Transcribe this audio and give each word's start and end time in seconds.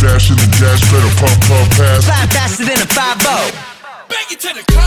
Dash 0.00 0.32
in 0.32 0.36
the 0.40 0.48
dash, 0.56 0.80
better 0.88 1.12
pump, 1.20 1.36
pump, 1.44 1.68
pass. 1.76 2.08
Fly 2.08 2.24
faster 2.32 2.64
than 2.64 2.80
a 2.80 2.88
5 2.88 3.20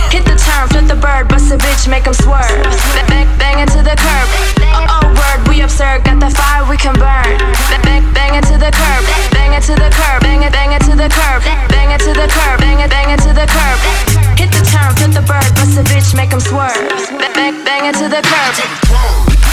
Hit 0.09 0.25
the 0.25 0.33
turn, 0.33 0.65
flip 0.73 0.89
the 0.89 0.97
bird, 0.97 1.29
bust 1.29 1.53
a 1.53 1.57
bitch, 1.61 1.85
make 1.85 2.09
him 2.09 2.17
swerve. 2.17 2.49
Bang 2.97 3.05
back, 3.05 3.29
bang 3.37 3.61
into 3.61 3.85
the 3.85 3.93
curb. 3.93 4.27
Oh, 4.73 4.89
oh, 4.89 5.05
word, 5.13 5.45
we 5.45 5.61
absurd, 5.61 6.01
got 6.01 6.17
the 6.17 6.33
fire 6.33 6.65
we 6.65 6.81
can 6.81 6.97
burn. 6.97 7.29
Bang 7.69 7.85
back, 7.85 8.01
bang 8.17 8.41
into 8.41 8.57
the 8.57 8.73
curb. 8.73 9.05
Bang 9.29 9.53
into 9.53 9.77
the 9.77 9.93
curb, 9.93 10.25
bang 10.25 10.41
it, 10.41 10.49
bang 10.49 10.73
into 10.73 10.97
the 10.97 11.05
curb. 11.05 11.45
Bang 11.69 11.93
into 11.93 12.09
the 12.09 12.25
curb, 12.25 12.57
bang 12.57 12.81
it, 12.81 12.89
bang 12.89 13.13
into 13.13 13.37
the 13.37 13.45
curb. 13.45 13.77
Hit 14.33 14.49
the 14.49 14.65
turn, 14.65 14.97
flip 14.97 15.13
the 15.13 15.21
bird, 15.29 15.45
bust 15.53 15.77
a 15.77 15.85
bitch, 15.85 16.17
make 16.17 16.33
him 16.33 16.41
swerve. 16.41 16.73
Bang 17.21 17.37
back, 17.37 17.53
bang 17.61 17.85
into 17.85 18.09
the 18.09 18.25
curb. 18.25 19.52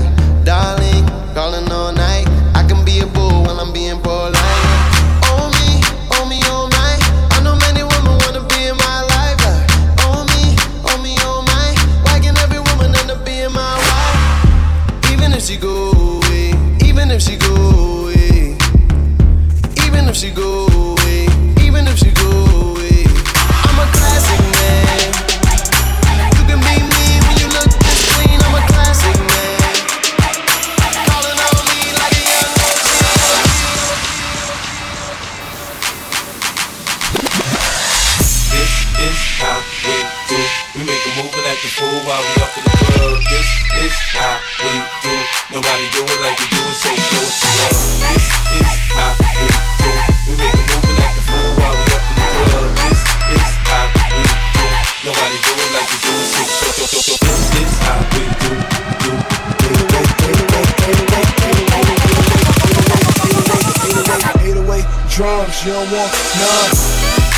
times 65.51 65.65
you 65.65 65.71
don't 65.73 65.91
want 65.91 66.11
none. 66.37 67.30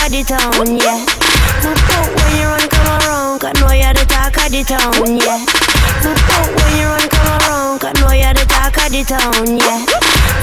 Of 0.00 0.12
the 0.12 0.24
town, 0.24 0.76
yeah. 0.76 1.04
Look 1.62 1.76
out 1.92 2.08
when 2.16 2.32
you 2.40 2.46
run, 2.46 2.68
come 2.68 2.88
around, 2.88 3.40
cause 3.40 3.54
know 3.60 3.72
you're 3.72 3.92
the 3.92 4.04
talk 4.08 4.36
of 4.36 4.50
the 4.50 4.64
town, 4.64 5.16
yeah. 5.16 5.44
Look 6.04 6.30
out 6.30 6.48
when 6.56 6.72
you 6.78 6.86
run, 6.86 7.08
come 7.08 7.28
around, 7.28 7.80
cause 7.80 7.94
know 8.00 8.12
you're 8.12 8.34
the 8.34 8.44
talk 8.48 8.76
of 8.76 8.92
the 8.92 9.04
town, 9.04 9.58
yeah. 9.58 9.84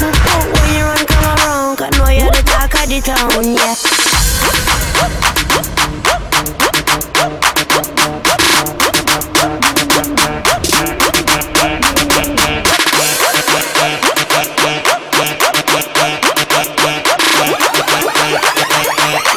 Look 0.02 0.16
out 0.30 0.46
when 0.54 0.70
you 0.78 0.84
run, 0.86 1.06
come 1.06 1.26
around, 1.26 1.78
cause 1.78 1.92
know 1.98 2.10
you're 2.10 2.32
the 2.32 2.44
talk 2.46 2.74
of 2.76 2.90
the 2.90 3.02
town, 3.02 3.46
yeah. 3.58 5.37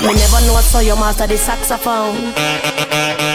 Me 0.01 0.15
never 0.15 0.41
know 0.47 0.61
so 0.61 0.81
you 0.81 0.97
master 0.97 1.27
the 1.27 1.37
saxophone. 1.37 3.30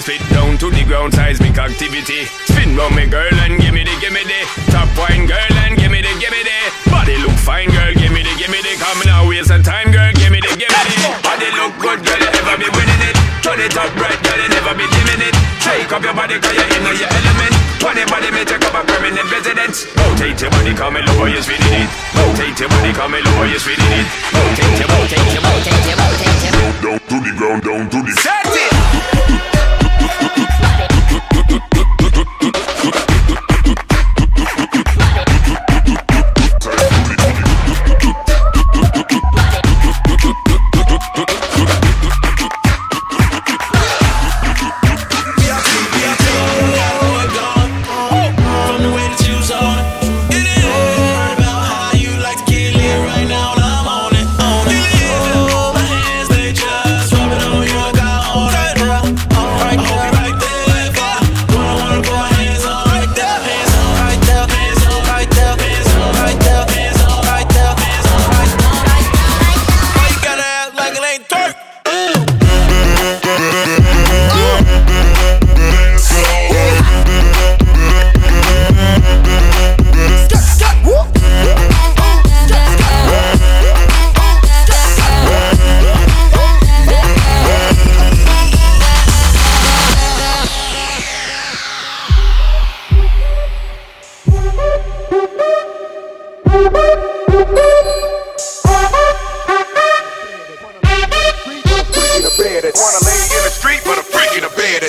body 0.00 0.16
split 0.16 0.30
down 0.30 0.56
to 0.58 0.70
the 0.70 0.84
ground 0.84 1.12
seismic 1.14 1.56
activity. 1.58 2.24
Spin 2.48 2.76
round 2.76 2.96
me 2.96 3.06
girl 3.06 3.34
and 3.44 3.60
gimme 3.60 3.84
the 3.84 3.94
gimme 4.00 4.24
the. 4.24 4.40
Top 4.72 4.88
wine 4.96 5.26
girl 5.26 5.52
and 5.64 5.76
gimme 5.76 6.00
the 6.00 6.12
gimme 6.20 6.40
the. 6.40 6.58
Body 6.90 7.16
look 7.20 7.36
fine 7.36 7.68
girl 7.68 7.92
gimme 7.94 8.22
the 8.22 8.32
gimme 8.40 8.60
the. 8.64 8.72
Come 8.80 9.02
now 9.04 9.28
waste 9.28 9.48
some 9.48 9.62
time 9.62 9.92
girl 9.92 10.12
gimme 10.16 10.40
the 10.40 10.52
gimme 10.56 10.82
the. 10.88 11.10
Body 11.22 11.48
look 11.56 11.72
good 11.78 12.00
girl 12.04 12.20
you 12.20 12.30
ever 12.32 12.56
be 12.56 12.68
winning 12.72 13.02
it. 13.08 13.16
Turn 13.44 13.60
it 13.60 13.76
up 13.76 13.92
right 14.00 14.20
girl 14.24 14.40
you 14.40 14.48
never 14.48 14.74
be 14.74 14.86
dimming 14.88 15.22
it. 15.28 15.34
Shake 15.60 15.92
up 15.92 16.02
your 16.02 16.14
body 16.14 16.40
cause 16.40 16.56
you're 16.56 16.70
in 16.70 16.84
your 16.96 17.10
element. 17.10 17.54
Funny 17.80 18.04
body 18.08 18.30
may 18.32 18.44
take 18.44 18.64
up 18.64 18.76
a 18.76 18.82
permanent 18.84 19.28
residence. 19.28 19.88
Rotate 19.96 20.40
your 20.40 20.50
body 20.50 20.72
come 20.74 20.96
and 20.96 21.06
lower 21.12 21.28
your 21.28 21.42
speed 21.44 21.60
in 21.60 21.84
it. 21.84 21.90
Rotate 22.16 22.60
your 22.60 22.68
body 22.68 22.92
come 22.92 23.14
and 23.14 23.24
lower 23.24 23.48
your 23.48 23.60
speed 23.60 23.80
in 23.80 23.92
it. 24.00 24.06
Rotate 24.32 24.76
your, 24.80 24.88
rotate 24.88 25.32
your, 25.32 25.44
rotate 25.44 25.84
your, 25.88 25.96
rotate 25.96 26.40
your. 26.44 26.60
Down 26.80 27.00
to 27.00 27.16
the 27.20 27.32
ground, 27.36 27.60
down 27.64 27.84
to 27.90 27.98
the 28.00 28.14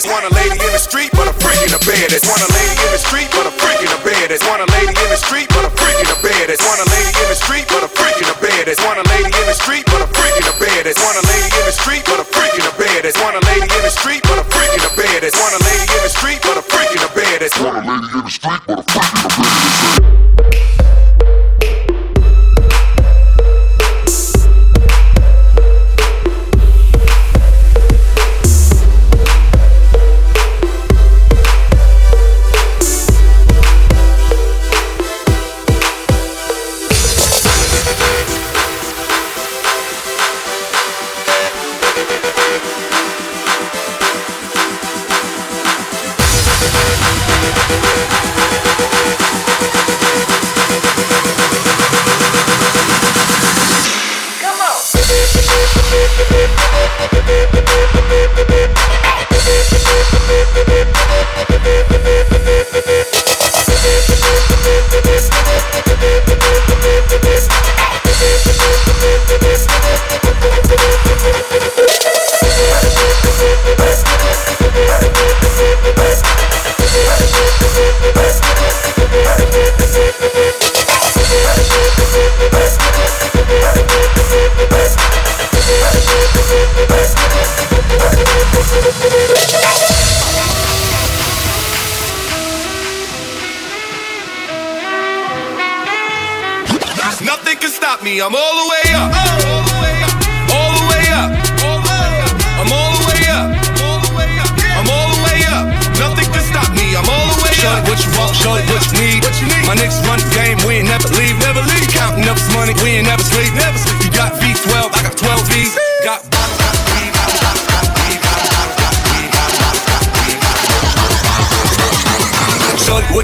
baddest. 0.02 0.08
Want 0.10 0.26
a 0.26 0.34
lady 0.36 0.58
in 0.58 0.72
the 0.74 0.80
street, 0.82 1.12
but 1.14 1.28
a 1.28 1.34
freak 1.42 1.62
in 1.62 1.72
the 1.72 1.82
baddest. 1.86 2.26
Want 2.26 2.42
a 2.42 2.50
lady 2.54 2.76
in 2.82 2.92
the 2.92 3.02
street, 3.02 3.30
but 3.32 3.46
a 3.46 3.52
freak 3.52 3.82
in 3.82 3.90
the 3.90 4.02
baddest. 4.02 4.44
Want 4.48 4.62
a 4.62 4.68
lady 4.74 4.94
in 4.98 5.10
the 5.10 5.18
street, 5.18 5.48
but 5.50 5.66
a 5.66 5.72
freak 5.78 5.98
in 6.00 6.08
the 6.08 6.18
baddest. 6.22 6.62
Want 6.66 6.82
a 6.82 6.86
lady 6.90 7.14
in 7.22 7.28
the 7.30 7.38
street, 7.38 7.66
but 7.70 7.84
a 7.84 7.90
freak 7.90 8.18
in 8.18 8.26
the 8.26 8.38
baddest. 8.42 8.80
Want 8.82 8.98
a 8.98 9.06
lady 9.10 9.32
in 9.32 9.46
the 9.46 9.58
street, 9.58 9.86
but 9.86 10.02
a 10.02 10.08
freak 10.10 10.36
in 10.38 10.46
the 10.46 10.56
baddest. 10.58 10.98
Want 11.02 11.18
a 11.18 11.24
lady 11.26 11.50
in 11.54 11.66
the 11.66 11.76
street, 11.76 12.04
but 12.06 12.20
a 12.20 12.26
freak 12.26 12.54
in 12.58 12.64
the 12.66 12.74
baddest. 12.78 13.18
Want 13.22 13.36
a 13.38 13.42
lady 13.46 13.70
in 13.70 13.84
the 13.86 13.94
street, 13.94 14.22
but 14.26 14.38
a 14.42 14.46
freak 14.50 14.74
in 14.74 14.82
the 14.82 14.94
baddest. 14.98 15.38
Want 15.38 15.54
a 15.54 15.62
lady 15.66 15.94
in 15.94 16.02
the 16.02 16.14
street, 16.14 16.40
but 16.42 16.58
a 16.58 16.64
freak 16.66 16.92
in 16.94 17.02
the 17.02 17.12
baddest. 17.14 17.56
Want 17.58 17.76
a 17.76 17.82
lady 17.86 18.16
in 18.18 18.32
the 18.32 18.34
street, 18.34 18.62
but 18.66 18.78
a 18.78 18.84
freak 18.86 19.12
in 19.12 19.21
the 19.21 19.21
baddest. 19.21 19.21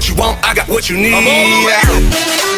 You 0.08 0.14
want, 0.14 0.38
I 0.44 0.54
got 0.54 0.68
what 0.68 0.88
you 0.88 0.96
need. 0.96 2.57